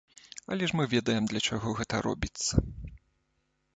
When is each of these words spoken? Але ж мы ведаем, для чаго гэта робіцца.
Але 0.53 0.69
ж 0.69 0.77
мы 0.79 0.85
ведаем, 0.93 1.27
для 1.31 1.41
чаго 1.49 1.75
гэта 1.81 1.95
робіцца. 2.07 2.53